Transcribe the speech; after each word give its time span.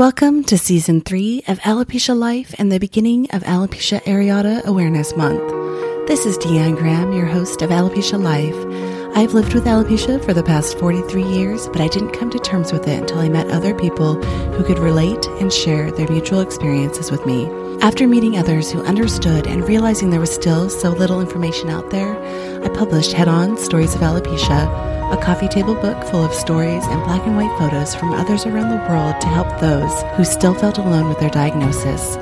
Welcome 0.00 0.44
to 0.44 0.56
season 0.56 1.02
three 1.02 1.42
of 1.46 1.58
Alopecia 1.58 2.18
Life 2.18 2.54
and 2.56 2.72
the 2.72 2.78
beginning 2.78 3.30
of 3.32 3.42
Alopecia 3.42 4.02
Areata 4.04 4.64
Awareness 4.64 5.14
Month. 5.14 5.46
This 6.08 6.24
is 6.24 6.38
Deeann 6.38 6.78
Graham, 6.78 7.12
your 7.12 7.26
host 7.26 7.60
of 7.60 7.68
Alopecia 7.68 8.18
Life. 8.18 8.56
I've 9.14 9.34
lived 9.34 9.52
with 9.52 9.66
alopecia 9.66 10.24
for 10.24 10.32
the 10.32 10.42
past 10.42 10.78
43 10.78 11.22
years, 11.22 11.68
but 11.68 11.82
I 11.82 11.88
didn't 11.88 12.12
come 12.12 12.30
to 12.30 12.38
terms 12.38 12.72
with 12.72 12.88
it 12.88 12.98
until 12.98 13.18
I 13.18 13.28
met 13.28 13.50
other 13.50 13.74
people 13.74 14.14
who 14.54 14.64
could 14.64 14.78
relate 14.78 15.26
and 15.38 15.52
share 15.52 15.90
their 15.90 16.08
mutual 16.08 16.40
experiences 16.40 17.10
with 17.10 17.26
me. 17.26 17.44
After 17.82 18.06
meeting 18.06 18.36
others 18.36 18.70
who 18.70 18.82
understood 18.82 19.46
and 19.46 19.66
realizing 19.66 20.10
there 20.10 20.20
was 20.20 20.34
still 20.34 20.68
so 20.68 20.90
little 20.90 21.20
information 21.20 21.70
out 21.70 21.88
there, 21.88 22.14
I 22.62 22.68
published 22.68 23.12
Head 23.12 23.26
On 23.26 23.56
Stories 23.56 23.94
of 23.94 24.02
Alopecia 24.02 24.90
a 25.10 25.16
coffee 25.16 25.48
table 25.48 25.74
book 25.74 26.04
full 26.04 26.24
of 26.24 26.32
stories 26.32 26.84
and 26.84 27.02
black 27.02 27.26
and 27.26 27.36
white 27.36 27.58
photos 27.58 27.96
from 27.96 28.12
others 28.12 28.46
around 28.46 28.70
the 28.70 28.88
world 28.88 29.20
to 29.20 29.26
help 29.26 29.58
those 29.58 30.02
who 30.14 30.24
still 30.24 30.54
felt 30.54 30.78
alone 30.78 31.08
with 31.08 31.18
their 31.18 31.30
diagnosis. 31.30 32.16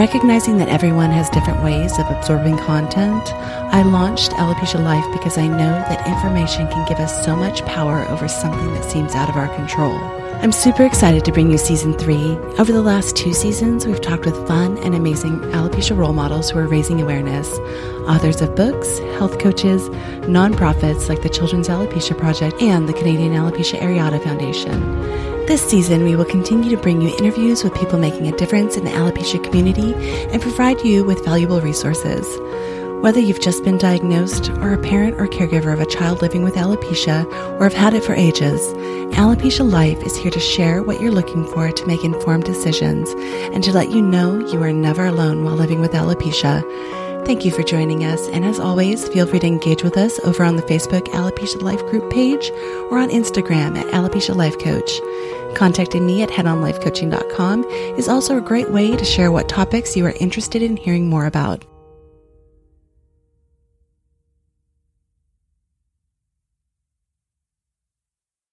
Recognizing 0.00 0.56
that 0.56 0.70
everyone 0.70 1.10
has 1.10 1.28
different 1.28 1.62
ways 1.62 1.98
of 1.98 2.06
absorbing 2.06 2.56
content, 2.56 3.34
I 3.70 3.82
launched 3.82 4.30
Alopecia 4.30 4.82
Life 4.82 5.04
because 5.12 5.36
I 5.36 5.46
know 5.46 5.56
that 5.58 6.06
information 6.06 6.66
can 6.68 6.88
give 6.88 6.98
us 6.98 7.22
so 7.22 7.36
much 7.36 7.62
power 7.66 8.08
over 8.08 8.26
something 8.26 8.72
that 8.72 8.90
seems 8.90 9.14
out 9.14 9.28
of 9.28 9.36
our 9.36 9.54
control. 9.54 9.92
I'm 10.40 10.52
super 10.52 10.86
excited 10.86 11.26
to 11.26 11.32
bring 11.32 11.50
you 11.50 11.58
season 11.58 11.92
three. 11.92 12.38
Over 12.58 12.72
the 12.72 12.80
last 12.80 13.14
two 13.14 13.34
seasons, 13.34 13.86
we've 13.86 14.00
talked 14.00 14.24
with 14.24 14.48
fun 14.48 14.78
and 14.78 14.94
amazing 14.94 15.38
alopecia 15.52 15.94
role 15.94 16.14
models 16.14 16.48
who 16.48 16.60
are 16.60 16.66
raising 16.66 17.02
awareness, 17.02 17.58
authors 18.08 18.40
of 18.40 18.56
books, 18.56 19.00
health 19.20 19.38
coaches, 19.38 19.90
nonprofits 20.20 21.10
like 21.10 21.20
the 21.20 21.28
Children's 21.28 21.68
Alopecia 21.68 22.16
Project 22.16 22.62
and 22.62 22.88
the 22.88 22.94
Canadian 22.94 23.34
Alopecia 23.34 23.78
Areata 23.78 24.18
Foundation. 24.24 24.80
This 25.44 25.60
season, 25.60 26.04
we 26.04 26.16
will 26.16 26.24
continue 26.24 26.70
to 26.70 26.80
bring 26.80 27.02
you 27.02 27.14
interviews 27.18 27.62
with 27.62 27.74
people 27.74 27.98
making 27.98 28.28
a 28.28 28.36
difference 28.38 28.78
in 28.78 28.84
the 28.86 28.90
alopecia 28.90 29.44
community 29.44 29.92
and 30.32 30.40
provide 30.40 30.80
you 30.80 31.04
with 31.04 31.22
valuable 31.22 31.60
resources. 31.60 32.24
Whether 33.02 33.20
you've 33.20 33.42
just 33.42 33.62
been 33.62 33.76
diagnosed 33.76 34.48
or 34.48 34.72
a 34.72 34.78
parent 34.78 35.20
or 35.20 35.26
caregiver 35.26 35.74
of 35.74 35.80
a 35.80 35.86
child 35.86 36.22
living 36.22 36.42
with 36.42 36.54
alopecia 36.54 37.26
or 37.60 37.64
have 37.64 37.74
had 37.74 37.92
it 37.92 38.02
for 38.02 38.14
ages, 38.14 38.62
Alopecia 39.18 39.70
Life 39.70 40.02
is 40.02 40.16
here 40.16 40.30
to 40.30 40.40
share 40.40 40.82
what 40.82 40.98
you're 40.98 41.12
looking 41.12 41.44
for 41.44 41.70
to 41.70 41.86
make 41.86 42.04
informed 42.04 42.44
decisions 42.44 43.10
and 43.52 43.62
to 43.64 43.72
let 43.72 43.90
you 43.90 44.00
know 44.00 44.38
you 44.38 44.62
are 44.62 44.72
never 44.72 45.04
alone 45.04 45.44
while 45.44 45.56
living 45.56 45.82
with 45.82 45.92
alopecia. 45.92 46.62
Thank 47.24 47.44
you 47.44 47.52
for 47.52 47.62
joining 47.62 48.04
us, 48.04 48.26
and 48.28 48.44
as 48.44 48.58
always, 48.58 49.08
feel 49.08 49.26
free 49.26 49.38
to 49.38 49.46
engage 49.46 49.84
with 49.84 49.96
us 49.96 50.18
over 50.20 50.42
on 50.42 50.56
the 50.56 50.62
Facebook 50.62 51.06
Alopecia 51.08 51.62
Life 51.62 51.80
group 51.86 52.10
page 52.10 52.50
or 52.90 52.98
on 52.98 53.08
Instagram 53.10 53.78
at 53.78 53.86
Alopecia 53.88 54.34
Life 54.34 54.58
Coach. 54.58 54.90
Contacting 55.54 56.06
me 56.06 56.22
at 56.22 56.30
headonlifecoaching.com 56.30 57.64
is 57.96 58.08
also 58.08 58.36
a 58.36 58.40
great 58.40 58.70
way 58.70 58.96
to 58.96 59.04
share 59.04 59.30
what 59.30 59.48
topics 59.48 59.96
you 59.96 60.06
are 60.06 60.14
interested 60.18 60.62
in 60.62 60.76
hearing 60.76 61.08
more 61.08 61.26
about. 61.26 61.64